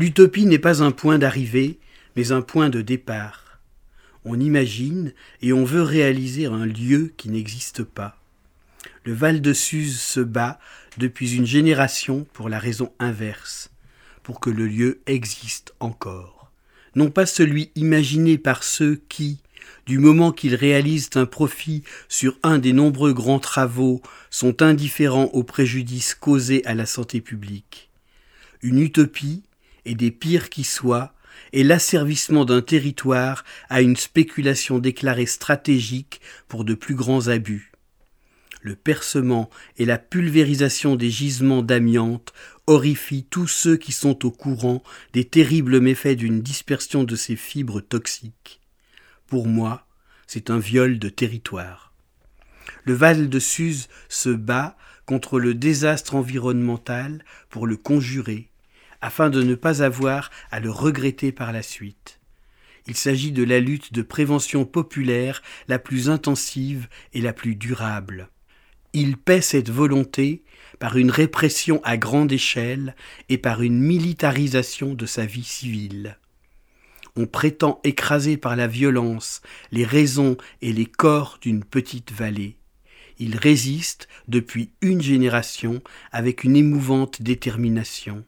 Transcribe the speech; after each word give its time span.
L'utopie 0.00 0.46
n'est 0.46 0.58
pas 0.58 0.82
un 0.82 0.92
point 0.92 1.18
d'arrivée, 1.18 1.78
mais 2.16 2.32
un 2.32 2.40
point 2.40 2.70
de 2.70 2.80
départ. 2.80 3.60
On 4.24 4.40
imagine 4.40 5.12
et 5.42 5.52
on 5.52 5.66
veut 5.66 5.82
réaliser 5.82 6.46
un 6.46 6.64
lieu 6.64 7.12
qui 7.18 7.28
n'existe 7.28 7.84
pas. 7.84 8.18
Le 9.04 9.12
Val 9.12 9.42
de 9.42 9.52
Suse 9.52 10.00
se 10.00 10.20
bat 10.20 10.58
depuis 10.96 11.36
une 11.36 11.44
génération 11.44 12.26
pour 12.32 12.48
la 12.48 12.58
raison 12.58 12.94
inverse, 12.98 13.72
pour 14.22 14.40
que 14.40 14.48
le 14.48 14.66
lieu 14.66 15.02
existe 15.04 15.74
encore. 15.80 16.50
Non 16.94 17.10
pas 17.10 17.26
celui 17.26 17.70
imaginé 17.74 18.38
par 18.38 18.64
ceux 18.64 19.02
qui, 19.10 19.42
du 19.84 19.98
moment 19.98 20.32
qu'ils 20.32 20.54
réalisent 20.54 21.10
un 21.16 21.26
profit 21.26 21.82
sur 22.08 22.38
un 22.42 22.56
des 22.56 22.72
nombreux 22.72 23.12
grands 23.12 23.38
travaux, 23.38 24.00
sont 24.30 24.62
indifférents 24.62 25.28
aux 25.34 25.44
préjudices 25.44 26.14
causés 26.14 26.64
à 26.64 26.72
la 26.72 26.86
santé 26.86 27.20
publique. 27.20 27.90
Une 28.62 28.80
utopie, 28.80 29.42
et 29.84 29.94
des 29.94 30.10
pires 30.10 30.50
qui 30.50 30.64
soient, 30.64 31.14
est 31.52 31.62
l'asservissement 31.62 32.44
d'un 32.44 32.62
territoire 32.62 33.44
à 33.68 33.82
une 33.82 33.96
spéculation 33.96 34.78
déclarée 34.78 35.26
stratégique 35.26 36.20
pour 36.48 36.64
de 36.64 36.74
plus 36.74 36.94
grands 36.94 37.28
abus. 37.28 37.72
Le 38.62 38.76
percement 38.76 39.48
et 39.78 39.86
la 39.86 39.96
pulvérisation 39.96 40.94
des 40.94 41.10
gisements 41.10 41.62
d'amiante 41.62 42.34
horrifient 42.66 43.24
tous 43.24 43.48
ceux 43.48 43.76
qui 43.76 43.92
sont 43.92 44.26
au 44.26 44.30
courant 44.30 44.82
des 45.12 45.24
terribles 45.24 45.80
méfaits 45.80 46.16
d'une 46.16 46.42
dispersion 46.42 47.04
de 47.04 47.16
ces 47.16 47.36
fibres 47.36 47.80
toxiques. 47.80 48.60
Pour 49.26 49.46
moi, 49.46 49.86
c'est 50.26 50.50
un 50.50 50.58
viol 50.58 50.98
de 50.98 51.08
territoire. 51.08 51.94
Le 52.84 52.92
Val 52.92 53.28
de 53.28 53.38
Suse 53.38 53.88
se 54.08 54.28
bat 54.28 54.76
contre 55.06 55.40
le 55.40 55.54
désastre 55.54 56.14
environnemental 56.14 57.24
pour 57.48 57.66
le 57.66 57.76
conjurer, 57.76 58.49
afin 59.00 59.30
de 59.30 59.42
ne 59.42 59.54
pas 59.54 59.82
avoir 59.82 60.30
à 60.50 60.60
le 60.60 60.70
regretter 60.70 61.32
par 61.32 61.52
la 61.52 61.62
suite. 61.62 62.20
Il 62.86 62.96
s'agit 62.96 63.32
de 63.32 63.44
la 63.44 63.60
lutte 63.60 63.92
de 63.92 64.02
prévention 64.02 64.64
populaire 64.64 65.42
la 65.68 65.78
plus 65.78 66.08
intensive 66.08 66.88
et 67.12 67.20
la 67.20 67.32
plus 67.32 67.54
durable. 67.54 68.28
Il 68.92 69.16
paie 69.16 69.42
cette 69.42 69.70
volonté 69.70 70.42
par 70.78 70.96
une 70.96 71.10
répression 71.10 71.80
à 71.84 71.96
grande 71.96 72.32
échelle 72.32 72.96
et 73.28 73.38
par 73.38 73.62
une 73.62 73.78
militarisation 73.78 74.94
de 74.94 75.06
sa 75.06 75.26
vie 75.26 75.44
civile 75.44 76.16
on 77.16 77.26
prétend 77.26 77.80
écraser 77.84 78.36
par 78.36 78.56
la 78.56 78.66
violence 78.66 79.42
les 79.72 79.84
raisons 79.84 80.36
et 80.62 80.72
les 80.72 80.86
corps 80.86 81.38
d'une 81.40 81.64
petite 81.64 82.12
vallée. 82.12 82.56
Ils 83.18 83.36
résistent 83.36 84.08
depuis 84.28 84.70
une 84.80 85.02
génération 85.02 85.82
avec 86.12 86.44
une 86.44 86.56
émouvante 86.56 87.20
détermination. 87.20 88.24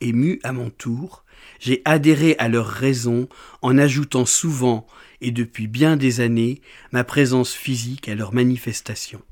Ému 0.00 0.40
à 0.42 0.52
mon 0.52 0.70
tour, 0.70 1.24
j'ai 1.58 1.82
adhéré 1.84 2.36
à 2.38 2.48
leurs 2.48 2.66
raisons 2.66 3.28
en 3.62 3.78
ajoutant 3.78 4.26
souvent 4.26 4.86
et 5.20 5.30
depuis 5.30 5.66
bien 5.66 5.96
des 5.96 6.20
années 6.20 6.60
ma 6.92 7.04
présence 7.04 7.52
physique 7.52 8.08
à 8.08 8.14
leurs 8.14 8.34
manifestations. 8.34 9.22